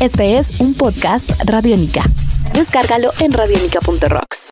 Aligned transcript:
Este 0.00 0.38
es 0.38 0.60
un 0.60 0.74
podcast 0.74 1.30
Radiónica. 1.44 2.02
Descárgalo 2.52 3.12
en 3.20 3.32
radiónica.rocks. 3.32 4.43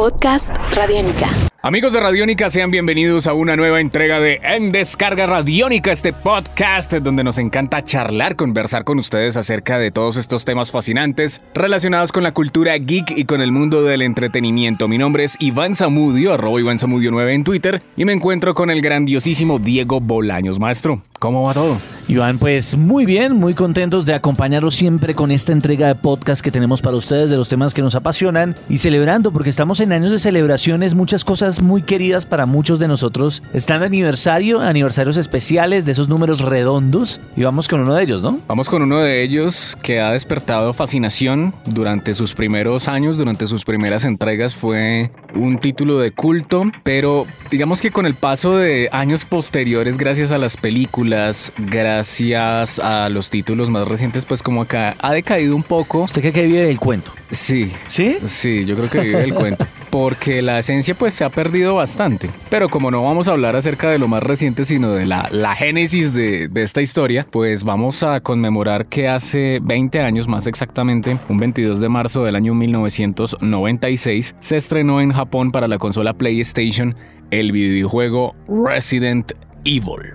Podcast 0.00 0.56
Radiónica. 0.72 1.28
Amigos 1.62 1.92
de 1.92 2.00
Radiónica, 2.00 2.48
sean 2.48 2.70
bienvenidos 2.70 3.26
a 3.26 3.34
una 3.34 3.54
nueva 3.54 3.80
entrega 3.80 4.18
de 4.18 4.40
En 4.42 4.72
Descarga 4.72 5.26
Radiónica, 5.26 5.92
este 5.92 6.14
podcast 6.14 6.94
donde 6.94 7.22
nos 7.22 7.36
encanta 7.36 7.84
charlar, 7.84 8.34
conversar 8.34 8.84
con 8.84 8.98
ustedes 8.98 9.36
acerca 9.36 9.78
de 9.78 9.90
todos 9.90 10.16
estos 10.16 10.46
temas 10.46 10.70
fascinantes 10.70 11.42
relacionados 11.52 12.12
con 12.12 12.22
la 12.22 12.32
cultura 12.32 12.78
geek 12.78 13.10
y 13.10 13.26
con 13.26 13.42
el 13.42 13.52
mundo 13.52 13.82
del 13.82 14.00
entretenimiento. 14.00 14.88
Mi 14.88 14.96
nombre 14.96 15.24
es 15.24 15.36
Iván 15.38 15.74
Zamudio, 15.74 16.32
arroba 16.32 16.58
Iván 16.58 16.78
Zamudio 16.78 17.10
9 17.10 17.34
en 17.34 17.44
Twitter, 17.44 17.82
y 17.94 18.06
me 18.06 18.14
encuentro 18.14 18.54
con 18.54 18.70
el 18.70 18.80
grandiosísimo 18.80 19.58
Diego 19.58 20.00
Bolaños. 20.00 20.58
Maestro, 20.58 21.02
¿cómo 21.18 21.42
va 21.42 21.52
todo? 21.52 21.76
Iván, 22.08 22.38
pues 22.38 22.74
muy 22.74 23.04
bien, 23.04 23.34
muy 23.34 23.52
contentos 23.52 24.06
de 24.06 24.14
acompañaros 24.14 24.74
siempre 24.74 25.14
con 25.14 25.30
esta 25.30 25.52
entrega 25.52 25.88
de 25.88 25.94
podcast 25.94 26.42
que 26.42 26.50
tenemos 26.50 26.80
para 26.80 26.96
ustedes 26.96 27.28
de 27.28 27.36
los 27.36 27.50
temas 27.50 27.74
que 27.74 27.82
nos 27.82 27.94
apasionan 27.94 28.56
y 28.70 28.78
celebrando 28.78 29.30
porque 29.30 29.50
estamos 29.50 29.78
en 29.80 29.89
años 29.92 30.10
de 30.10 30.18
celebraciones, 30.18 30.94
muchas 30.94 31.24
cosas 31.24 31.62
muy 31.62 31.82
queridas 31.82 32.26
para 32.26 32.46
muchos 32.46 32.78
de 32.78 32.88
nosotros 32.88 33.42
están 33.52 33.80
de 33.80 33.86
aniversario, 33.86 34.60
aniversarios 34.60 35.16
especiales 35.16 35.84
de 35.84 35.92
esos 35.92 36.08
números 36.08 36.40
redondos 36.40 37.20
y 37.36 37.42
vamos 37.42 37.68
con 37.68 37.80
uno 37.80 37.94
de 37.94 38.02
ellos, 38.02 38.22
¿no? 38.22 38.38
Vamos 38.48 38.68
con 38.68 38.82
uno 38.82 38.98
de 38.98 39.22
ellos 39.22 39.76
que 39.82 40.00
ha 40.00 40.12
despertado 40.12 40.72
fascinación 40.72 41.54
durante 41.66 42.14
sus 42.14 42.34
primeros 42.34 42.88
años, 42.88 43.18
durante 43.18 43.46
sus 43.46 43.64
primeras 43.64 44.04
entregas 44.04 44.54
fue 44.54 45.10
un 45.34 45.58
título 45.58 45.98
de 45.98 46.12
culto, 46.12 46.64
pero 46.82 47.26
digamos 47.50 47.80
que 47.80 47.90
con 47.90 48.06
el 48.06 48.14
paso 48.14 48.56
de 48.56 48.88
años 48.92 49.24
posteriores, 49.24 49.96
gracias 49.96 50.32
a 50.32 50.38
las 50.38 50.56
películas, 50.56 51.52
gracias 51.58 52.78
a 52.78 53.08
los 53.08 53.30
títulos 53.30 53.70
más 53.70 53.86
recientes, 53.88 54.24
pues 54.24 54.42
como 54.42 54.62
acá 54.62 54.96
ha 55.00 55.12
decaído 55.12 55.56
un 55.56 55.62
poco. 55.62 56.02
¿Usted 56.02 56.20
cree 56.20 56.32
que 56.32 56.46
vive 56.46 56.66
del 56.66 56.78
cuento? 56.78 57.12
Sí. 57.30 57.70
¿Sí? 57.86 58.18
Sí, 58.26 58.64
yo 58.64 58.76
creo 58.76 58.90
que 58.90 59.00
vive 59.00 59.18
del 59.18 59.34
cuento. 59.34 59.66
Porque 59.90 60.40
la 60.40 60.58
esencia 60.58 60.94
pues 60.94 61.14
se 61.14 61.24
ha 61.24 61.30
perdido 61.30 61.74
bastante. 61.74 62.30
Pero 62.48 62.68
como 62.68 62.90
no 62.90 63.02
vamos 63.02 63.28
a 63.28 63.32
hablar 63.32 63.56
acerca 63.56 63.90
de 63.90 63.98
lo 63.98 64.08
más 64.08 64.22
reciente, 64.22 64.64
sino 64.64 64.92
de 64.92 65.06
la, 65.06 65.28
la 65.32 65.54
génesis 65.56 66.14
de, 66.14 66.48
de 66.48 66.62
esta 66.62 66.80
historia, 66.80 67.26
pues 67.30 67.64
vamos 67.64 68.02
a 68.02 68.20
conmemorar 68.20 68.86
que 68.86 69.08
hace 69.08 69.58
20 69.62 70.00
años, 70.00 70.28
más 70.28 70.46
exactamente, 70.46 71.18
un 71.28 71.38
22 71.38 71.80
de 71.80 71.88
marzo 71.88 72.24
del 72.24 72.36
año 72.36 72.54
1996, 72.54 74.36
se 74.38 74.56
estrenó 74.56 75.00
en 75.00 75.12
Japón 75.12 75.50
para 75.50 75.68
la 75.68 75.78
consola 75.78 76.14
PlayStation 76.14 76.94
el 77.30 77.52
videojuego 77.52 78.34
Resident 78.48 79.32
Evil. 79.64 80.14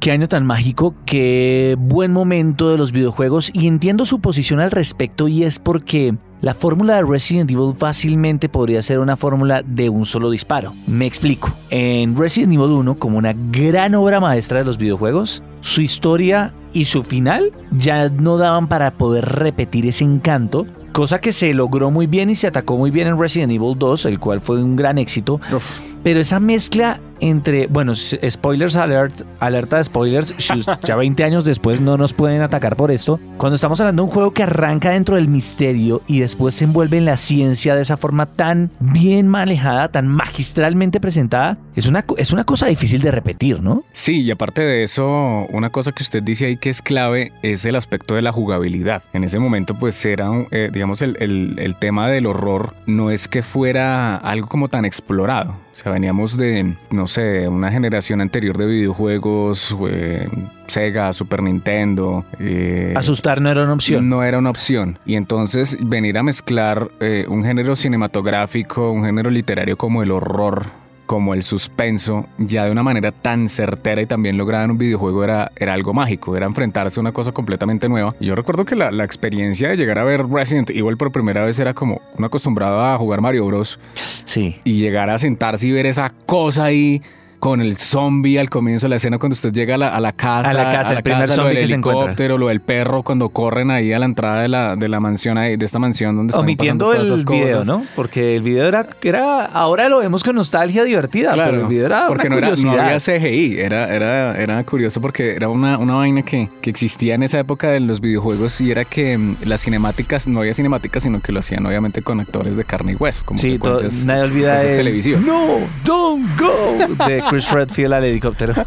Qué 0.00 0.12
año 0.12 0.28
tan 0.28 0.46
mágico, 0.46 0.94
qué 1.04 1.74
buen 1.78 2.12
momento 2.12 2.70
de 2.70 2.78
los 2.78 2.92
videojuegos 2.92 3.50
y 3.52 3.66
entiendo 3.66 4.06
su 4.06 4.20
posición 4.20 4.60
al 4.60 4.70
respecto 4.70 5.26
y 5.26 5.42
es 5.42 5.58
porque 5.58 6.14
la 6.40 6.54
fórmula 6.54 6.96
de 6.96 7.02
Resident 7.02 7.50
Evil 7.50 7.74
fácilmente 7.76 8.48
podría 8.48 8.82
ser 8.82 9.00
una 9.00 9.16
fórmula 9.16 9.62
de 9.62 9.88
un 9.88 10.06
solo 10.06 10.30
disparo. 10.30 10.72
Me 10.86 11.06
explico. 11.06 11.52
En 11.70 12.16
Resident 12.16 12.52
Evil 12.52 12.70
1, 12.70 12.98
como 12.98 13.18
una 13.18 13.34
gran 13.50 13.94
obra 13.94 14.20
maestra 14.20 14.58
de 14.58 14.64
los 14.64 14.78
videojuegos, 14.78 15.42
su 15.60 15.80
historia 15.80 16.52
y 16.72 16.84
su 16.84 17.02
final 17.02 17.52
ya 17.72 18.08
no 18.08 18.38
daban 18.38 18.68
para 18.68 18.92
poder 18.92 19.24
repetir 19.24 19.86
ese 19.86 20.04
encanto 20.04 20.66
cosa 20.92 21.20
que 21.20 21.32
se 21.32 21.54
logró 21.54 21.92
muy 21.92 22.08
bien 22.08 22.28
y 22.28 22.34
se 22.34 22.48
atacó 22.48 22.76
muy 22.76 22.90
bien 22.90 23.06
en 23.06 23.20
Resident 23.20 23.52
Evil 23.52 23.78
2, 23.78 24.06
el 24.06 24.18
cual 24.18 24.40
fue 24.40 24.60
un 24.60 24.74
gran 24.74 24.98
éxito. 24.98 25.40
Uf. 25.54 25.80
Pero 26.02 26.18
esa 26.18 26.40
mezcla 26.40 27.00
entre, 27.20 27.66
bueno, 27.66 27.94
spoilers 27.94 28.76
alert, 28.76 29.22
alerta 29.40 29.78
de 29.78 29.84
spoilers, 29.84 30.34
ya 30.84 30.96
20 30.96 31.24
años 31.24 31.44
después 31.44 31.80
no 31.80 31.96
nos 31.96 32.12
pueden 32.12 32.42
atacar 32.42 32.76
por 32.76 32.90
esto. 32.90 33.20
Cuando 33.36 33.56
estamos 33.56 33.80
hablando 33.80 34.02
de 34.02 34.08
un 34.08 34.14
juego 34.14 34.32
que 34.32 34.42
arranca 34.42 34.90
dentro 34.90 35.16
del 35.16 35.28
misterio 35.28 36.02
y 36.06 36.20
después 36.20 36.54
se 36.54 36.64
envuelve 36.64 36.98
en 36.98 37.04
la 37.04 37.16
ciencia 37.16 37.74
de 37.74 37.82
esa 37.82 37.96
forma 37.96 38.26
tan 38.26 38.70
bien 38.80 39.28
manejada, 39.28 39.88
tan 39.88 40.08
magistralmente 40.08 41.00
presentada, 41.00 41.58
es 41.76 41.86
una, 41.86 42.04
es 42.16 42.32
una 42.32 42.44
cosa 42.44 42.66
difícil 42.66 43.02
de 43.02 43.10
repetir, 43.10 43.62
¿no? 43.62 43.84
Sí, 43.92 44.22
y 44.22 44.30
aparte 44.30 44.62
de 44.62 44.82
eso, 44.82 45.46
una 45.50 45.70
cosa 45.70 45.92
que 45.92 46.02
usted 46.02 46.22
dice 46.22 46.46
ahí 46.46 46.56
que 46.56 46.70
es 46.70 46.82
clave 46.82 47.32
es 47.42 47.64
el 47.64 47.76
aspecto 47.76 48.14
de 48.14 48.22
la 48.22 48.32
jugabilidad. 48.32 49.02
En 49.12 49.24
ese 49.24 49.38
momento, 49.38 49.74
pues 49.78 50.04
era, 50.04 50.28
eh, 50.50 50.70
digamos, 50.72 51.02
el, 51.02 51.16
el, 51.20 51.56
el 51.58 51.76
tema 51.76 52.08
del 52.08 52.26
horror 52.26 52.74
no 52.86 53.10
es 53.10 53.28
que 53.28 53.42
fuera 53.42 54.16
algo 54.16 54.48
como 54.48 54.68
tan 54.68 54.84
explorado. 54.84 55.67
O 55.78 55.80
sea, 55.80 55.92
veníamos 55.92 56.36
de, 56.36 56.74
no 56.90 57.06
sé, 57.06 57.46
una 57.46 57.70
generación 57.70 58.20
anterior 58.20 58.58
de 58.58 58.66
videojuegos, 58.66 59.76
eh, 59.88 60.28
Sega, 60.66 61.12
Super 61.12 61.40
Nintendo. 61.40 62.24
Eh, 62.40 62.94
Asustar 62.96 63.40
no 63.40 63.48
era 63.48 63.62
una 63.62 63.74
opción. 63.74 64.08
No 64.08 64.24
era 64.24 64.38
una 64.38 64.50
opción. 64.50 64.98
Y 65.06 65.14
entonces 65.14 65.78
venir 65.80 66.18
a 66.18 66.24
mezclar 66.24 66.90
eh, 66.98 67.26
un 67.28 67.44
género 67.44 67.76
cinematográfico, 67.76 68.90
un 68.90 69.04
género 69.04 69.30
literario 69.30 69.78
como 69.78 70.02
el 70.02 70.10
horror 70.10 70.66
como 71.08 71.32
el 71.32 71.42
suspenso, 71.42 72.26
ya 72.36 72.66
de 72.66 72.70
una 72.70 72.82
manera 72.82 73.12
tan 73.12 73.48
certera 73.48 74.02
y 74.02 74.06
también 74.06 74.36
lograda 74.36 74.64
en 74.64 74.72
un 74.72 74.78
videojuego 74.78 75.24
era, 75.24 75.50
era 75.56 75.72
algo 75.72 75.94
mágico, 75.94 76.36
era 76.36 76.44
enfrentarse 76.44 77.00
a 77.00 77.02
una 77.02 77.12
cosa 77.12 77.32
completamente 77.32 77.88
nueva. 77.88 78.14
Y 78.20 78.26
yo 78.26 78.34
recuerdo 78.34 78.66
que 78.66 78.76
la, 78.76 78.90
la, 78.90 79.04
experiencia 79.04 79.70
de 79.70 79.78
llegar 79.78 79.98
a 79.98 80.04
ver 80.04 80.28
Resident 80.28 80.68
Evil 80.68 80.98
por 80.98 81.10
primera 81.10 81.46
vez 81.46 81.58
era 81.58 81.72
como 81.72 82.02
uno 82.18 82.26
acostumbrado 82.26 82.84
a 82.84 82.98
jugar 82.98 83.22
Mario 83.22 83.46
Bros. 83.46 83.80
Sí. 83.94 84.56
Y 84.64 84.80
llegar 84.80 85.08
a 85.08 85.16
sentarse 85.16 85.66
y 85.66 85.72
ver 85.72 85.86
esa 85.86 86.12
cosa 86.26 86.64
ahí 86.64 87.00
con 87.38 87.60
el 87.60 87.76
zombie 87.76 88.38
al 88.38 88.50
comienzo 88.50 88.86
de 88.86 88.90
la 88.90 88.96
escena 88.96 89.18
cuando 89.18 89.34
usted 89.34 89.52
llega 89.52 89.74
a 89.74 89.78
la, 89.78 89.88
a 89.88 90.00
la 90.00 90.12
casa, 90.12 90.50
a 90.50 90.54
la 90.54 90.64
casa, 90.70 90.90
a 90.90 90.92
la 90.94 90.98
el 90.98 91.02
primer 91.02 91.22
casa, 91.22 91.34
zombie 91.34 91.54
lo 91.54 91.58
del 91.60 91.68
que 91.68 91.74
helicóptero, 91.74 92.34
se 92.34 92.38
lo 92.40 92.46
del 92.48 92.60
perro 92.60 93.02
cuando 93.02 93.28
corren 93.28 93.70
ahí 93.70 93.92
a 93.92 93.98
la 93.98 94.06
entrada 94.06 94.42
de 94.42 94.48
la, 94.48 94.76
de 94.76 94.88
la 94.88 95.00
mansión 95.00 95.38
ahí, 95.38 95.56
de 95.56 95.64
esta 95.64 95.78
mansión 95.78 96.16
donde 96.16 96.30
están 96.32 96.42
Omitiendo 96.44 96.86
pasando 96.86 97.02
el 97.02 97.08
todas 97.08 97.20
esas 97.20 97.30
video, 97.30 97.58
cosas. 97.58 97.78
¿no? 97.78 97.86
Porque 97.94 98.36
el 98.36 98.42
video 98.42 98.66
era, 98.68 98.86
era, 99.02 99.44
ahora 99.44 99.88
lo 99.88 99.98
vemos 99.98 100.22
con 100.24 100.36
nostalgia 100.36 100.84
divertida, 100.84 101.32
Claro, 101.32 101.50
pero 101.52 101.62
el 101.62 101.68
video 101.68 101.86
era 101.86 102.06
porque 102.08 102.26
una 102.28 102.40
no, 102.40 102.46
era, 102.46 102.56
no 102.62 102.72
había 102.72 102.98
CGI, 102.98 103.60
era, 103.60 103.94
era, 103.94 104.36
era 104.40 104.64
curioso 104.64 105.00
porque 105.00 105.32
era 105.32 105.48
una, 105.48 105.78
una 105.78 105.94
vaina 105.94 106.22
que, 106.22 106.48
que 106.60 106.70
existía 106.70 107.14
en 107.14 107.22
esa 107.22 107.38
época 107.38 107.68
de 107.70 107.80
los 107.80 108.00
videojuegos 108.00 108.60
y 108.60 108.70
era 108.70 108.84
que 108.84 109.16
mm, 109.16 109.36
las 109.44 109.62
cinemáticas, 109.62 110.26
no 110.28 110.40
había 110.40 110.54
cinemáticas, 110.54 111.02
sino 111.04 111.20
que 111.20 111.32
lo 111.32 111.38
hacían 111.38 111.64
obviamente 111.66 112.02
con 112.02 112.20
actores 112.20 112.56
de 112.56 112.64
carne 112.64 112.92
y 112.92 112.94
hueso, 112.96 113.22
como 113.24 113.38
Sí, 113.38 113.58
todo- 113.58 113.76
secuencias, 113.76 114.06
nadie 114.06 114.22
olvida 114.22 114.60
secuencias 114.60 114.72
el 114.72 114.76
televisivas. 114.78 115.26
No, 115.26 115.46
don't 115.84 116.26
go 116.38 117.06
de 117.06 117.22
Chris 117.30 117.50
Redfield 117.50 117.92
al 117.94 118.04
helicóptero. 118.04 118.54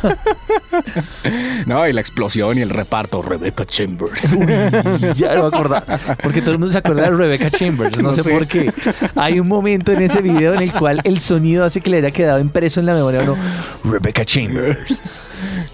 No, 1.65 1.87
y 1.87 1.93
la 1.93 2.01
explosión 2.01 2.57
y 2.57 2.61
el 2.61 2.69
reparto, 2.69 3.21
Rebecca 3.21 3.65
Chambers. 3.65 4.37
ya 5.15 5.35
no 5.35 5.41
me 5.43 5.47
acordaba. 5.55 5.99
Porque 6.23 6.41
todo 6.41 6.51
el 6.51 6.59
mundo 6.59 6.71
se 6.71 6.77
acuerda 6.79 7.03
de 7.03 7.11
Rebecca 7.11 7.51
Chambers. 7.51 7.97
No, 7.97 8.09
No 8.09 8.13
sé, 8.13 8.23
sé. 8.23 8.31
por 8.31 8.47
qué. 8.47 8.71
Hay 9.15 9.39
un 9.39 9.47
momento 9.47 9.91
en 9.91 10.01
ese 10.01 10.21
video 10.21 10.53
en 10.53 10.61
el 10.61 10.71
cual 10.71 11.01
el 11.03 11.19
sonido 11.19 11.65
hace 11.65 11.81
que 11.81 11.89
le 11.89 11.97
haya 11.97 12.11
quedado 12.11 12.39
impreso 12.39 12.79
en 12.79 12.85
la 12.87 12.93
memoria 12.93 13.19
a 13.19 13.23
uno. 13.23 13.37
Rebecca 13.83 14.23
Chambers. 14.25 15.01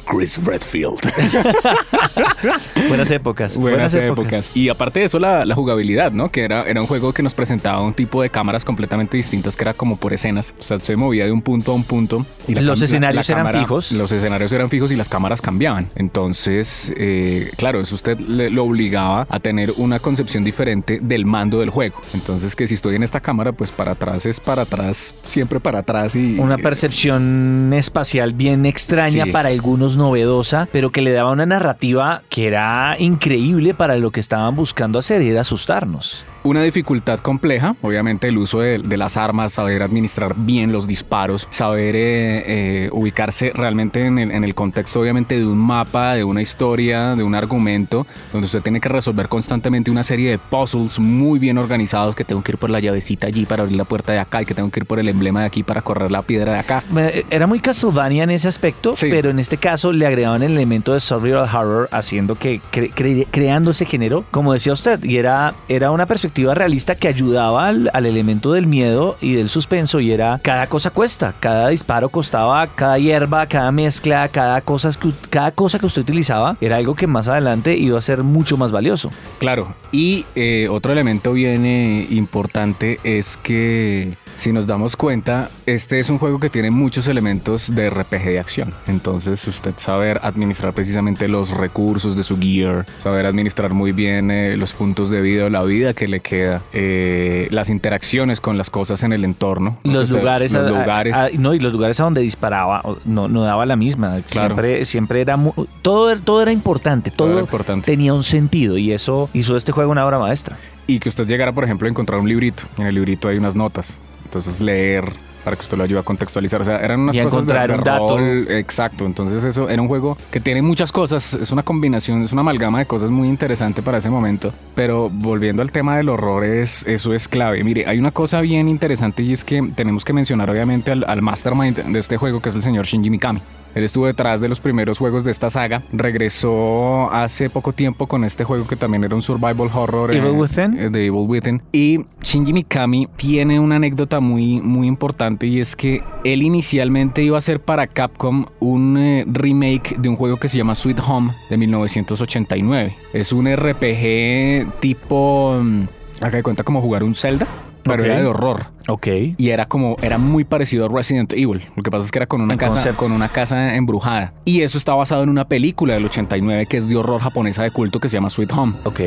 Chris 0.05 0.43
Redfield. 0.43 0.99
Buenas 2.89 3.11
épocas. 3.11 3.57
Buenas, 3.57 3.93
épocas. 3.95 4.51
Y 4.55 4.69
aparte 4.69 4.99
de 4.99 5.05
eso, 5.05 5.19
la, 5.19 5.45
la 5.45 5.55
jugabilidad, 5.55 6.11
¿no? 6.11 6.29
Que 6.29 6.43
era, 6.43 6.63
era 6.63 6.81
un 6.81 6.87
juego 6.87 7.13
que 7.13 7.23
nos 7.23 7.33
presentaba 7.33 7.81
un 7.81 7.93
tipo 7.93 8.21
de 8.21 8.29
cámaras 8.29 8.63
completamente 8.65 9.17
distintas, 9.17 9.55
que 9.55 9.63
era 9.63 9.73
como 9.73 9.97
por 9.97 10.13
escenas. 10.13 10.53
O 10.59 10.63
sea, 10.63 10.79
se 10.79 10.95
movía 10.95 11.25
de 11.25 11.31
un 11.31 11.41
punto 11.41 11.71
a 11.71 11.75
un 11.75 11.83
punto. 11.83 12.25
Y 12.47 12.55
Los 12.55 12.79
cam- 12.79 12.85
escenarios 12.85 13.29
eran 13.29 13.51
fijos. 13.53 13.91
Los 13.91 14.11
escenarios 14.11 14.51
eran 14.51 14.69
fijos 14.69 14.91
y 14.91 14.95
las 14.95 15.09
cámaras 15.09 15.41
cambiaban. 15.41 15.89
Entonces, 15.95 16.93
eh, 16.97 17.51
claro, 17.57 17.81
eso 17.81 17.95
usted 17.95 18.19
le, 18.19 18.49
lo 18.49 18.63
obligaba 18.63 19.27
a 19.29 19.39
tener 19.39 19.71
una 19.77 19.99
concepción 19.99 20.43
diferente 20.43 20.99
del 21.01 21.25
mando 21.25 21.59
del 21.59 21.69
juego. 21.69 22.01
Entonces, 22.13 22.55
que 22.55 22.67
si 22.67 22.73
estoy 22.75 22.95
en 22.95 23.03
esta 23.03 23.19
cámara, 23.19 23.51
pues 23.51 23.71
para 23.71 23.91
atrás 23.91 24.25
es 24.25 24.39
para 24.39 24.63
atrás, 24.63 25.13
siempre 25.23 25.59
para 25.59 25.79
atrás 25.79 26.15
y... 26.15 26.37
Una 26.39 26.57
percepción 26.57 27.71
espacial 27.75 28.33
bien 28.33 28.65
extraña 28.65 29.25
Sí. 29.25 29.31
para 29.31 29.51
algunos 29.57 29.97
novedosa, 29.97 30.69
pero 30.71 30.91
que 30.91 31.01
le 31.01 31.11
daba 31.11 31.31
una 31.31 31.47
narrativa 31.47 32.21
que 32.29 32.45
era 32.45 32.95
increíble 32.99 33.73
para 33.73 33.97
lo 33.97 34.11
que 34.11 34.19
estaban 34.19 34.55
buscando 34.55 34.99
hacer 34.99 35.23
y 35.23 35.29
era 35.29 35.41
asustarnos. 35.41 36.25
Una 36.47 36.61
dificultad 36.61 37.19
compleja, 37.19 37.75
obviamente 37.81 38.29
el 38.29 38.37
uso 38.37 38.61
de, 38.61 38.77
de 38.77 38.95
las 38.95 39.17
armas, 39.17 39.51
saber 39.51 39.83
administrar 39.83 40.33
bien 40.37 40.71
los 40.71 40.87
disparos, 40.87 41.45
saber 41.49 41.93
eh, 41.97 42.85
eh, 42.85 42.89
ubicarse 42.93 43.51
realmente 43.53 44.05
en 44.05 44.17
el, 44.17 44.31
en 44.31 44.45
el 44.45 44.55
contexto 44.55 45.01
obviamente 45.01 45.37
de 45.37 45.45
un 45.45 45.57
mapa, 45.57 46.13
de 46.13 46.23
una 46.23 46.41
historia, 46.41 47.15
de 47.17 47.23
un 47.23 47.35
argumento, 47.35 48.07
donde 48.31 48.45
usted 48.45 48.61
tiene 48.61 48.79
que 48.79 48.87
resolver 48.87 49.27
constantemente 49.27 49.91
una 49.91 50.03
serie 50.03 50.29
de 50.29 50.37
puzzles 50.37 50.99
muy 50.99 51.37
bien 51.37 51.57
organizados, 51.57 52.15
que 52.15 52.23
tengo 52.23 52.41
que 52.41 52.53
ir 52.53 52.57
por 52.57 52.69
la 52.69 52.79
llavecita 52.79 53.27
allí 53.27 53.45
para 53.45 53.63
abrir 53.63 53.77
la 53.77 53.83
puerta 53.83 54.13
de 54.13 54.19
acá 54.19 54.41
y 54.41 54.45
que 54.45 54.53
tengo 54.53 54.71
que 54.71 54.79
ir 54.79 54.85
por 54.85 54.99
el 54.99 55.09
emblema 55.09 55.41
de 55.41 55.47
aquí 55.47 55.63
para 55.63 55.81
correr 55.81 56.11
la 56.11 56.21
piedra 56.21 56.53
de 56.53 56.59
acá. 56.59 56.81
Era 57.29 57.45
muy 57.45 57.59
Castlevania 57.59 58.23
en 58.23 58.29
ese 58.29 58.47
aspecto, 58.47 58.93
Sí. 58.93 59.07
pero 59.09 59.31
en 59.31 59.39
este 59.39 59.57
caso 59.57 59.91
le 59.91 60.05
agregaban 60.07 60.43
el 60.43 60.53
elemento 60.53 60.93
de 60.93 61.01
survival 61.01 61.49
horror, 61.53 61.89
haciendo 61.91 62.35
que 62.35 62.61
cre- 62.71 62.93
cre- 62.93 63.27
creando 63.29 63.71
ese 63.71 63.83
género, 63.83 64.23
como 64.31 64.53
decía 64.53 64.71
usted, 64.71 65.03
y 65.03 65.17
era, 65.17 65.53
era 65.67 65.91
una 65.91 66.05
perspectiva 66.05 66.36
perspectiva 66.37 66.53
realista 66.53 66.93
que 66.93 67.07
ayudaba 67.07 67.67
al, 67.67 67.89
al 67.93 68.05
elemento 68.05 68.53
del 68.53 68.67
miedo 68.67 69.17
y 69.21 69.33
del 69.33 69.49
suspenso 69.49 69.99
y 69.99 70.11
era 70.11 70.39
cada 70.43 70.67
cosa 70.67 70.91
cuesta, 70.91 71.33
cada 71.39 71.69
disparo 71.69 72.09
costaba, 72.09 72.67
cada 72.67 72.99
hierba, 72.99 73.47
cada 73.47 73.71
mezcla, 73.71 74.27
cada 74.27 74.61
cosa 74.61 74.91
que, 74.91 75.09
cada 75.31 75.51
cosa 75.51 75.79
que 75.79 75.87
usted 75.87 76.03
utilizaba 76.03 76.55
era 76.61 76.75
algo 76.75 76.93
que 76.93 77.07
más 77.07 77.27
adelante 77.27 77.75
iba 77.75 77.97
a 77.97 78.01
ser 78.01 78.21
mucho 78.21 78.55
más 78.55 78.71
valioso. 78.71 79.09
Claro, 79.39 79.73
y 79.91 80.25
eh, 80.35 80.67
otro 80.69 80.91
elemento 80.91 81.33
bien 81.33 81.65
eh, 81.65 82.05
importante 82.11 82.99
es 83.03 83.37
que 83.41 84.15
si 84.37 84.53
nos 84.53 84.67
damos 84.67 84.95
cuenta, 84.95 85.49
este 85.65 85.99
es 85.99 86.11
un 86.11 86.19
juego 86.19 86.39
que 86.39 86.51
tiene 86.51 86.69
muchos 86.69 87.07
elementos 87.07 87.73
de 87.73 87.89
RPG 87.89 88.23
de 88.23 88.39
acción. 88.39 88.73
Entonces, 88.85 89.47
usted 89.47 89.73
saber 89.77 90.19
administrar 90.21 90.73
precisamente 90.73 91.27
los 91.27 91.49
recursos 91.49 92.15
de 92.15 92.21
su 92.21 92.37
gear, 92.37 92.85
saber 92.99 93.25
administrar 93.25 93.73
muy 93.73 93.93
bien 93.93 94.29
eh, 94.29 94.55
los 94.55 94.73
puntos 94.73 95.09
de 95.09 95.21
vida 95.21 95.45
o 95.45 95.49
la 95.49 95.63
vida 95.63 95.95
que 95.95 96.07
le 96.07 96.21
queda, 96.27 96.61
eh, 96.73 97.47
las 97.51 97.69
interacciones 97.69 98.41
con 98.41 98.57
las 98.57 98.69
cosas 98.69 99.03
en 99.03 99.13
el 99.13 99.23
entorno. 99.23 99.77
Los 99.83 100.09
lugares, 100.09 100.51
los 100.53 100.65
a- 100.65 100.69
lugares. 100.69 101.15
a- 101.15 101.29
no, 101.37 101.53
y 101.53 101.59
los 101.59 101.71
lugares 101.73 101.99
a 101.99 102.03
donde 102.03 102.21
disparaba 102.21 102.81
no, 103.05 103.27
no 103.27 103.41
daba 103.43 103.65
la 103.65 103.75
misma. 103.75 104.19
Claro. 104.29 104.55
Siempre, 104.55 104.85
siempre 104.85 105.21
era 105.21 105.37
mu- 105.37 105.53
todo, 105.81 106.15
todo 106.19 106.41
era 106.41 106.51
importante, 106.51 107.09
Todo 107.11 107.27
todo, 107.27 107.31
era 107.31 107.39
importante. 107.41 107.85
tenía 107.85 108.13
un 108.13 108.23
sentido 108.23 108.77
y 108.77 108.91
eso 108.91 109.29
hizo 109.33 109.53
de 109.53 109.59
este 109.59 109.71
juego 109.71 109.91
una 109.91 110.05
obra 110.05 110.19
maestra. 110.19 110.57
Y 110.85 110.99
que 110.99 111.09
usted 111.09 111.25
llegara, 111.27 111.51
por 111.53 111.63
ejemplo, 111.63 111.87
a 111.87 111.89
encontrar 111.89 112.19
un 112.19 112.27
librito. 112.29 112.63
En 112.77 112.85
el 112.85 112.95
librito 112.95 113.27
hay 113.27 113.37
unas 113.37 113.55
notas. 113.55 113.97
Entonces 114.25 114.59
leer 114.59 115.05
para 115.43 115.55
que 115.55 115.61
usted 115.61 115.77
lo 115.77 115.83
ayude 115.83 115.99
a 115.99 116.03
contextualizar. 116.03 116.61
O 116.61 116.65
sea, 116.65 116.77
eran 116.79 116.99
unas 117.01 117.15
Y 117.15 117.19
cosas 117.19 117.33
de- 117.33 117.53
encontrar 117.53 117.67
de 117.71 117.77
un 117.77 117.83
dato. 117.83 118.17
rol. 118.17 118.47
Exacto. 118.51 119.05
Entonces 119.05 119.43
eso 119.43 119.69
era 119.69 119.81
un 119.81 119.87
juego 119.87 120.17
que 120.31 120.39
tiene 120.39 120.61
muchas 120.61 120.91
cosas. 120.91 121.33
Es 121.33 121.51
una 121.51 121.63
combinación, 121.63 122.21
es 122.23 122.31
una 122.31 122.41
amalgama 122.41 122.79
de 122.79 122.85
cosas 122.85 123.09
muy 123.11 123.27
interesante 123.27 123.81
para 123.81 123.97
ese 123.99 124.09
momento. 124.09 124.53
Pero 124.75 125.09
volviendo 125.09 125.61
al 125.61 125.71
tema 125.71 125.97
del 125.97 126.09
horror, 126.09 126.43
es, 126.43 126.85
eso 126.87 127.13
es 127.13 127.27
clave. 127.27 127.63
Mire, 127.63 127.85
hay 127.87 127.97
una 127.99 128.11
cosa 128.11 128.41
bien 128.41 128.67
interesante 128.69 129.23
y 129.23 129.31
es 129.31 129.43
que 129.45 129.61
tenemos 129.75 130.03
que 130.05 130.13
mencionar 130.13 130.49
obviamente 130.49 130.91
al, 130.91 131.03
al 131.07 131.21
mastermind 131.21 131.77
de 131.77 131.99
este 131.99 132.17
juego, 132.17 132.41
que 132.41 132.49
es 132.49 132.55
el 132.55 132.61
señor 132.63 132.85
Shinji 132.85 133.09
Mikami. 133.09 133.39
Él 133.77 133.83
estuvo 133.83 134.07
detrás 134.07 134.41
de 134.41 134.49
los 134.49 134.59
primeros 134.59 134.97
juegos 134.97 135.23
de 135.23 135.29
esta 135.29 135.51
saga. 135.51 135.83
Regresó 135.93 137.11
hace 137.11 137.49
poco 137.49 137.73
tiempo 137.73 138.07
con 138.07 138.23
este 138.23 138.43
juego 138.43 138.65
que 138.67 138.75
también 138.75 139.03
era 139.03 139.13
un 139.13 139.21
survival 139.21 139.69
horror. 139.71 140.11
Evil 140.11 140.29
eh, 140.29 140.31
Within. 140.31 140.79
eh, 140.79 140.89
de 140.89 141.05
Evil 141.05 141.25
Within. 141.27 141.61
Y 141.71 141.99
Shinji 142.23 142.53
Mikami 142.53 143.07
tiene 143.17 143.59
una 143.59 143.75
anécdota 143.75 144.19
muy, 144.19 144.59
muy 144.61 144.87
importante 144.87 145.45
y 145.45 145.59
es 145.59 145.75
que 145.75 146.03
él 146.23 146.41
inicialmente 146.41 147.21
iba 147.21 147.35
a 147.35 147.39
hacer 147.39 147.59
para 147.61 147.85
Capcom 147.85 148.45
un 148.59 148.97
eh, 148.97 149.25
remake 149.27 149.95
de 149.99 150.09
un 150.09 150.15
juego 150.15 150.37
que 150.37 150.49
se 150.49 150.57
llama 150.57 150.73
Sweet 150.73 150.99
Home 151.07 151.35
de 151.49 151.57
1989. 151.57 152.95
Es 153.13 153.31
un 153.31 153.47
RPG 153.47 154.79
tipo... 154.79 155.59
mm, 155.61 155.83
Haga 156.21 156.37
de 156.37 156.43
cuenta 156.43 156.63
como 156.63 156.81
jugar 156.81 157.03
un 157.03 157.13
Zelda, 157.13 157.45
pero 157.83 158.03
Ok. 158.03 158.09
era 158.09 158.19
de 158.19 158.25
horror. 158.25 158.65
Ok. 158.87 159.07
Y 159.37 159.49
era 159.49 159.65
como, 159.65 159.97
era 160.01 160.17
muy 160.17 160.43
parecido 160.43 160.85
a 160.85 160.89
Resident 160.89 161.33
Evil. 161.33 161.65
Lo 161.75 161.83
que 161.83 161.91
pasa 161.91 162.05
es 162.05 162.11
que 162.11 162.19
era 162.19 162.25
con 162.27 162.41
una 162.41 162.57
casa, 162.57 162.93
con 162.93 163.11
una 163.11 163.29
casa 163.29 163.75
embrujada. 163.75 164.33
Y 164.45 164.61
eso 164.61 164.77
está 164.77 164.93
basado 164.95 165.23
en 165.23 165.29
una 165.29 165.47
película 165.47 165.93
del 165.95 166.05
89 166.05 166.65
que 166.67 166.77
es 166.77 166.87
de 166.87 166.95
horror 166.95 167.21
japonesa 167.21 167.63
de 167.63 167.71
culto 167.71 167.99
que 167.99 168.09
se 168.09 168.13
llama 168.17 168.29
Sweet 168.29 168.51
Home. 168.53 168.73
Ok. 168.85 169.01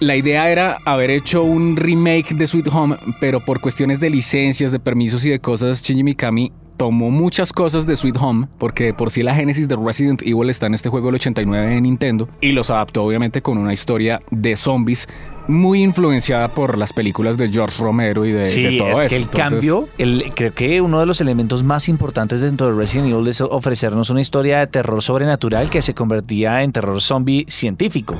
La 0.00 0.16
idea 0.16 0.50
era 0.50 0.78
haber 0.84 1.10
hecho 1.10 1.44
un 1.44 1.76
remake 1.76 2.34
de 2.34 2.46
Sweet 2.48 2.66
Home, 2.72 2.96
pero 3.20 3.38
por 3.38 3.60
cuestiones 3.60 4.00
de 4.00 4.10
licencias, 4.10 4.72
de 4.72 4.80
permisos 4.80 5.24
y 5.26 5.30
de 5.30 5.38
cosas, 5.38 5.80
Shinji 5.82 6.02
Mikami 6.02 6.52
tomó 6.76 7.12
muchas 7.12 7.52
cosas 7.52 7.86
de 7.86 7.94
Sweet 7.94 8.16
Home, 8.18 8.48
porque 8.58 8.84
de 8.86 8.94
por 8.94 9.12
sí 9.12 9.22
la 9.22 9.32
génesis 9.36 9.68
de 9.68 9.76
Resident 9.76 10.22
Evil 10.22 10.50
está 10.50 10.66
en 10.66 10.74
este 10.74 10.88
juego 10.88 11.06
del 11.06 11.14
89 11.16 11.68
de 11.74 11.80
Nintendo, 11.80 12.26
y 12.40 12.50
los 12.50 12.70
adaptó 12.70 13.04
obviamente 13.04 13.42
con 13.42 13.58
una 13.58 13.72
historia 13.72 14.20
de 14.32 14.56
zombies 14.56 15.08
muy 15.48 15.82
influenciada 15.82 16.48
por 16.48 16.78
las 16.78 16.92
películas 16.92 17.36
de 17.36 17.50
George 17.50 17.82
Romero 17.82 18.24
y 18.24 18.32
de, 18.32 18.46
Sí, 18.46 18.62
de 18.62 18.78
todo 18.78 18.90
es 18.90 18.98
eso. 18.98 19.08
que 19.08 19.16
el 19.16 19.22
Entonces, 19.22 19.50
cambio, 19.50 19.88
el, 19.98 20.32
creo 20.34 20.54
que 20.54 20.80
uno 20.80 21.00
de 21.00 21.06
los 21.06 21.20
elementos 21.20 21.62
más 21.64 21.88
importantes 21.88 22.40
dentro 22.40 22.68
de 22.68 22.74
Resident 22.74 23.10
Evil 23.12 23.26
es 23.28 23.40
ofrecernos 23.40 24.10
una 24.10 24.20
historia 24.20 24.60
de 24.60 24.66
terror 24.68 25.02
sobrenatural 25.02 25.70
que 25.70 25.82
se 25.82 25.94
convertía 25.94 26.62
en 26.62 26.72
terror 26.72 27.00
zombie 27.00 27.44
científico. 27.48 28.14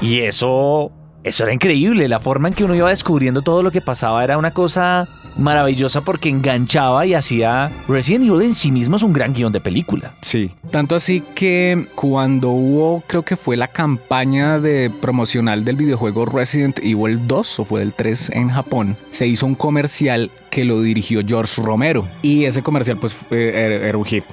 Y 0.00 0.20
eso, 0.20 0.90
eso 1.22 1.44
era 1.44 1.52
increíble. 1.52 2.08
La 2.08 2.20
forma 2.20 2.48
en 2.48 2.54
que 2.54 2.64
uno 2.64 2.74
iba 2.74 2.88
descubriendo 2.88 3.42
todo 3.42 3.62
lo 3.62 3.70
que 3.70 3.80
pasaba 3.80 4.22
era 4.24 4.36
una 4.38 4.52
cosa 4.52 5.06
maravillosa 5.40 6.02
porque 6.02 6.28
enganchaba 6.28 7.06
y 7.06 7.14
hacía... 7.14 7.70
Resident 7.88 8.26
Evil 8.26 8.42
en 8.42 8.54
sí 8.54 8.70
mismo 8.70 8.96
es 8.96 9.02
un 9.02 9.12
gran 9.12 9.32
guion 9.34 9.52
de 9.52 9.60
película. 9.60 10.12
Sí, 10.20 10.50
tanto 10.70 10.94
así 10.94 11.22
que 11.34 11.86
cuando 11.94 12.50
hubo, 12.50 13.02
creo 13.06 13.22
que 13.24 13.36
fue 13.36 13.56
la 13.56 13.68
campaña 13.68 14.58
de 14.58 14.90
promocional 14.90 15.64
del 15.64 15.76
videojuego 15.76 16.26
Resident 16.26 16.78
Evil 16.82 17.26
2 17.26 17.60
o 17.60 17.64
fue 17.64 17.80
del 17.80 17.92
3 17.92 18.30
en 18.34 18.48
Japón, 18.50 18.96
se 19.10 19.26
hizo 19.26 19.46
un 19.46 19.54
comercial 19.54 20.30
que 20.50 20.64
lo 20.64 20.80
dirigió 20.82 21.20
George 21.26 21.62
Romero 21.62 22.06
y 22.22 22.44
ese 22.44 22.62
comercial 22.62 22.98
pues 22.98 23.14
fue- 23.14 23.48
era, 23.48 23.88
era 23.88 23.98
un 23.98 24.04
hit. 24.04 24.24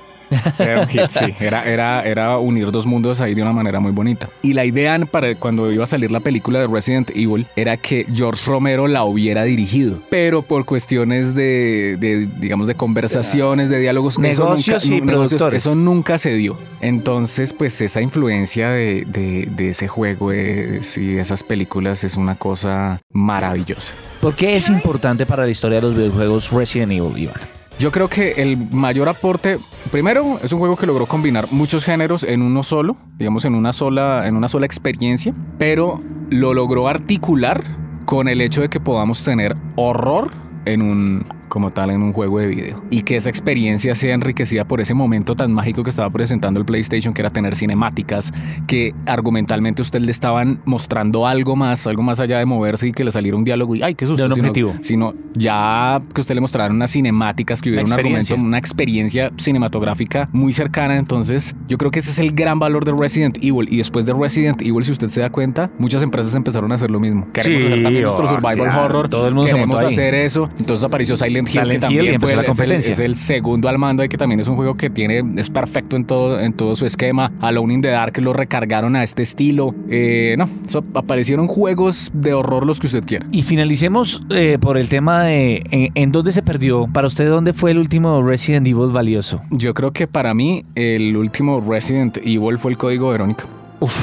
Era 0.60 0.82
un 0.82 0.88
hit, 0.88 1.10
sí. 1.10 1.26
Era, 1.40 1.66
era, 1.66 2.04
era 2.04 2.38
unir 2.38 2.72
dos 2.72 2.86
mundos 2.86 3.22
ahí 3.22 3.34
de 3.34 3.42
una 3.42 3.54
manera 3.54 3.80
muy 3.80 3.92
bonita. 3.92 4.30
Y 4.42 4.54
la 4.54 4.66
idea 4.66 4.98
para 5.12 5.36
cuando 5.36 5.72
iba 5.72 5.84
a 5.84 5.88
salir 5.88 6.12
la 6.12 6.20
película 6.20 6.60
de 6.60 6.68
Resident 6.68 7.10
Evil 7.12 7.46
era 7.56 7.78
que 7.78 8.06
George 8.14 8.50
Romero 8.50 8.88
la 8.88 9.04
hubiera 9.04 9.44
dirigido. 9.44 10.00
Pero 10.10 10.42
por 10.42 10.66
cuestiones 10.66 11.36
de, 11.36 11.98
de, 12.00 12.28
digamos, 12.40 12.68
de 12.68 12.76
conversaciones, 12.76 13.70
de 13.70 13.80
diálogos, 13.80 14.14
eso 14.14 14.22
Negocios 14.22 14.86
y 14.86 15.02
productores. 15.02 15.64
eso 15.64 15.76
nunca 15.76 16.18
se 16.18 16.34
dio. 16.34 16.58
Entonces, 16.82 17.54
pues 17.54 17.80
esa 17.82 18.02
influencia 18.02 18.70
de, 18.70 19.04
de- 19.08 19.48
de 19.56 19.70
ese 19.70 19.88
juego 19.88 20.32
es- 20.32 20.98
y 20.98 21.14
de 21.14 21.22
esas 21.22 21.44
películas 21.44 22.04
es 22.04 22.16
una 22.18 22.36
cosa 22.36 23.00
maravillosa. 23.12 23.94
¿Por 24.22 24.34
qué 24.36 24.58
es 24.58 24.70
importante 24.70 25.26
para 25.26 25.46
la 25.46 25.52
historia 25.52 25.78
de 25.82 25.88
los 25.88 25.96
videojuegos 25.96 26.52
Resident 26.52 26.92
Evil, 26.92 27.18
Iván? 27.18 27.36
Yo 27.80 27.92
creo 27.92 28.10
que 28.10 28.32
el 28.42 28.58
mayor 28.58 29.08
aporte, 29.08 29.60
primero, 29.92 30.40
es 30.42 30.52
un 30.52 30.58
juego 30.58 30.76
que 30.76 30.88
logró 30.88 31.06
combinar 31.06 31.48
muchos 31.52 31.86
géneros 31.86 32.24
en 32.24 32.42
uno 32.42 32.64
solo, 32.64 32.98
digamos 33.18 33.46
en 33.46 33.54
una 33.54 33.72
sola, 33.72 34.28
en 34.28 34.36
una 34.36 34.48
sola 34.48 34.66
experiencia, 34.66 35.32
pero 35.60 36.02
lo 36.32 36.56
logró 36.56 36.88
articular 36.88 37.64
con 38.06 38.30
el 38.30 38.42
hecho 38.42 38.62
de 38.62 38.70
que 38.70 38.80
podamos 38.80 39.24
tener 39.24 39.56
horror 39.76 40.32
en 40.66 40.82
un 40.82 41.26
como 41.48 41.72
tal 41.72 41.90
en 41.92 42.02
un 42.02 42.14
juego 42.14 42.40
de 42.40 42.48
video 42.48 42.84
y 42.90 43.02
que 43.04 43.16
esa 43.16 43.30
experiencia 43.30 43.96
sea 43.96 44.14
enriquecida 44.14 44.66
por 44.66 44.82
ese 44.82 44.94
momento 44.94 45.36
tan 45.36 45.52
mágico 45.54 45.84
que 45.84 45.90
estaba 45.90 46.10
presentando 46.10 46.60
el 46.60 46.66
PlayStation 46.66 47.14
que 47.14 47.22
era 47.22 47.30
tener 47.30 47.56
cinemáticas 47.56 48.34
que 48.68 48.94
argumentalmente 49.06 49.82
a 49.82 49.84
usted 49.84 50.02
le 50.02 50.12
estaban 50.12 50.60
mostrando 50.66 51.26
algo 51.28 51.56
más 51.56 51.88
algo 51.88 52.04
más 52.04 52.20
allá 52.20 52.40
de 52.40 52.46
moverse 52.46 52.88
y 52.88 52.92
que 52.92 53.04
le 53.04 53.12
saliera 53.12 53.38
un 53.38 53.44
diálogo 53.44 53.76
y 53.76 53.84
ay 53.84 53.96
qué 53.96 54.06
susto 54.06 54.26
un 54.26 54.32
sino- 54.34 54.44
objetivo. 54.44 54.74
sino 54.82 55.14
ya 55.34 56.00
que 56.14 56.22
usted 56.22 56.36
le 56.36 56.42
mostrara 56.42 56.74
unas 56.74 56.92
cinemáticas, 56.92 57.62
que 57.62 57.70
hubiera 57.70 57.86
un 57.86 57.94
argumento, 57.94 58.36
una 58.36 58.58
experiencia 58.58 59.32
cinematográfica 59.38 60.30
muy 60.32 60.54
cercana. 60.54 60.96
Entonces, 60.98 61.56
yo 61.68 61.78
creo 61.78 61.92
que 61.92 62.00
ese 62.00 62.10
es 62.12 62.20
el 62.20 62.32
gran 62.32 62.58
valor 62.60 62.86
de 62.86 62.94
Resident 62.98 63.38
Evil. 63.42 63.68
Y 63.72 63.78
después 63.78 64.06
de 64.06 64.14
Resident 64.14 64.62
Evil, 64.62 64.84
si 64.84 64.92
usted 64.92 65.10
se 65.10 65.22
da 65.22 65.30
cuenta, 65.30 65.70
muchas 65.78 66.02
empresas 66.02 66.34
empezaron 66.36 66.72
a 66.72 66.76
hacer 66.76 66.90
lo 66.90 67.00
mismo. 67.00 67.28
Queremos 67.34 67.62
Sí, 67.62 67.68
hacer 67.68 67.84
también 67.84 68.06
oh, 68.06 68.08
nuestro 68.10 68.28
survival 68.28 68.56
claro, 68.70 68.86
horror. 68.86 69.10
todo 69.10 69.28
el 69.28 69.34
mundo 69.36 69.48
se 69.50 69.54
Queremos 69.56 69.82
ahí. 69.82 69.88
hacer 69.90 70.16
eso. 70.16 70.50
Entonces 70.58 70.84
apareció 70.84 71.16
Silent 71.16 71.37
Hill, 71.46 71.52
Silent 71.52 71.70
que 71.70 71.76
Hill 71.76 71.80
también 71.82 72.20
fue 72.20 72.36
la 72.36 72.42
el, 72.42 72.46
es, 72.46 72.50
el, 72.50 72.56
competencia. 72.58 72.92
es 72.94 73.00
el 73.00 73.16
segundo 73.16 73.70
al 73.70 73.78
mando 73.78 74.04
y 74.04 74.10
que 74.10 74.18
también 74.18 74.40
es 74.40 74.48
un 74.48 74.56
juego 74.56 74.76
que 74.76 74.90
tiene, 74.90 75.24
es 75.38 75.50
perfecto 75.50 75.96
en 75.96 76.06
todo, 76.06 76.40
en 76.40 76.54
todo 76.54 76.76
su 76.76 76.86
esquema. 76.86 77.32
Alone 77.42 77.74
in 77.74 77.82
the 77.82 77.90
Dark 77.90 78.18
lo 78.20 78.34
recargaron 78.34 78.96
a 78.96 79.04
este 79.04 79.24
estilo. 79.24 79.74
Eh, 79.90 80.36
no, 80.38 80.50
aparecieron 80.94 81.48
juegos 81.48 82.12
de 82.14 82.34
horror 82.34 82.66
los 82.66 82.80
que 82.80 82.88
usted 82.88 83.04
quiera. 83.04 83.28
Y 83.32 83.44
finalicemos 83.44 84.24
eh, 84.30 84.58
por 84.60 84.78
el 84.78 84.90
tema 84.90 85.24
de 85.24 85.64
en, 85.72 85.92
en 85.94 86.12
dónde 86.12 86.32
se 86.32 86.42
perdió. 86.42 86.88
Para 86.92 87.08
usted, 87.08 87.30
¿dónde 87.30 87.54
fue 87.54 87.72
el 87.72 87.78
último 87.78 88.22
Resident 88.24 88.66
Evil 88.68 88.92
valioso? 88.92 89.42
Yo 89.52 89.74
creo 89.74 89.92
que 89.92 90.08
para 90.08 90.34
mí 90.34 90.64
el 90.76 91.16
último 91.18 91.62
Resident 91.62 92.18
Evil 92.18 92.58
fue 92.58 92.72
el 92.72 92.78
código 92.78 93.10
Verónica. 93.10 93.46
Uf, 93.80 93.96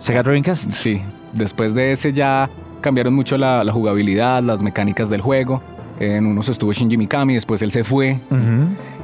Sega 0.00 0.22
Dreamcast. 0.22 0.70
Sí, 0.72 1.00
después 1.32 1.74
de 1.74 1.92
ese 1.92 2.12
ya 2.12 2.48
cambiaron 2.80 3.14
mucho 3.14 3.36
la, 3.38 3.64
la 3.64 3.72
jugabilidad, 3.72 4.42
las 4.42 4.62
mecánicas 4.62 5.08
del 5.10 5.20
juego. 5.20 5.62
En 6.00 6.26
unos 6.26 6.48
estuvo 6.48 6.72
Shinji 6.72 6.96
Mikami, 6.96 7.34
después 7.34 7.60
él 7.62 7.70
se 7.70 7.84
fue. 7.84 8.18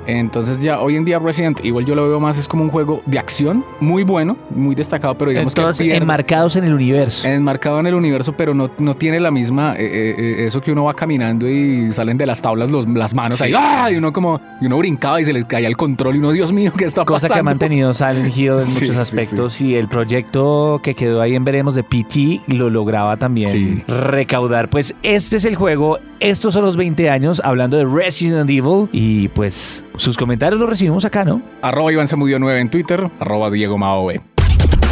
Entonces 0.06 0.61
ya 0.61 0.80
hoy 0.80 0.96
en 0.96 1.04
día 1.04 1.18
Resident 1.18 1.61
Evil 1.64 1.84
yo 1.87 1.94
lo 1.94 2.08
veo 2.08 2.20
más 2.20 2.38
es 2.38 2.46
como 2.49 2.62
un 2.64 2.70
juego 2.70 3.02
de 3.06 3.18
acción, 3.18 3.64
muy 3.80 4.02
bueno, 4.04 4.37
muy 4.50 4.75
destacado, 4.75 5.16
pero 5.16 5.30
digamos 5.30 5.54
que 5.54 5.62
pierde- 5.62 5.96
enmarcados 5.96 6.56
en 6.56 6.64
el 6.64 6.75
universo. 6.75 7.26
enmarcado 7.26 7.80
en 7.80 7.87
el 7.87 7.94
universo, 7.94 8.32
pero 8.37 8.54
no, 8.54 8.70
no 8.78 8.94
tiene 8.96 9.20
la 9.20 9.30
misma, 9.30 9.75
eh, 9.76 9.84
eh, 9.84 10.14
eh, 10.18 10.46
eso 10.46 10.61
que 10.61 10.73
uno 10.73 10.84
va 10.84 10.94
caminando 10.94 11.49
y 11.49 11.92
salen 11.92 12.16
de 12.18 12.26
las 12.26 12.40
tablas 12.42 12.70
los- 12.70 12.87
las 12.88 13.14
manos 13.14 13.40
ahí, 13.40 13.52
¡ah! 13.56 13.88
y 13.90 13.96
uno 13.96 14.12
como, 14.12 14.40
y 14.61 14.66
uno 14.66 14.78
brincaba 14.78 15.20
y 15.20 15.25
se 15.25 15.32
les 15.32 15.44
caía 15.44 15.68
el 15.68 15.76
control 15.76 16.16
y 16.16 16.18
uno, 16.18 16.32
Dios 16.32 16.52
mío, 16.52 16.73
¿qué 16.76 16.84
está 16.84 17.04
Cosa 17.04 17.14
pasando? 17.28 17.34
que 17.34 17.40
ha 17.40 17.42
mantenido 17.42 17.94
Silent 17.94 18.37
Hill 18.37 18.52
en 18.52 18.61
Sí, 18.64 18.73
muchos 18.84 18.88
sí, 18.94 19.00
aspectos 19.18 19.61
y 19.61 19.75
el 19.76 19.88
proyecto 19.88 20.80
que 20.82 20.94
quedó 20.94 21.20
ahí 21.20 21.34
en 21.34 21.44
Veremos 21.44 21.75
de 21.75 21.82
PT 21.82 22.40
lo 22.49 22.70
lograba 22.70 23.16
también 23.16 23.84
recaudar. 23.88 24.68
Pues 24.70 24.94
este 25.02 25.37
es 25.37 25.44
el 25.44 25.54
juego, 25.56 25.99
estos 26.20 26.54
son 26.54 26.64
los 26.64 26.76
20 26.76 27.11
años 27.11 27.40
hablando 27.44 27.76
de 27.76 27.84
Resident 27.84 28.49
Evil 28.50 28.88
y 28.92 29.28
pues 29.28 29.84
sus 29.96 30.16
comentarios 30.16 30.60
los 30.60 30.68
recibimos 30.68 31.04
acá, 31.04 31.24
¿no? 31.24 31.42
Arroba 31.62 31.92
Iván 31.92 32.08
Zamudio 32.08 32.38
9 32.38 32.60
en 32.60 32.70
Twitter, 32.70 33.10
arroba 33.20 33.50
Diego 33.50 33.78
Mao 33.78 34.06
B. 34.06 34.20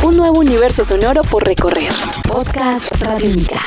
Un 0.02 0.16
nuevo 0.16 0.40
universo 0.40 0.84
sonoro 0.84 1.22
por 1.22 1.46
recorrer. 1.46 1.92
Podcast 2.28 2.90
Radiónica. 3.00 3.66